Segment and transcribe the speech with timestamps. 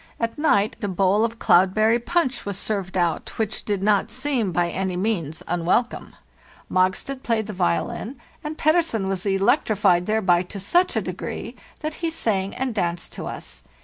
[0.19, 4.71] At night a bowl of cloudberry punch was served out, which did not seem by
[4.71, 6.15] any means unwelcome.
[6.71, 12.09] Mogstad played the violin, and Pettersen was electrified thereby to such a degree that he
[12.09, 13.61] sang and danced to us.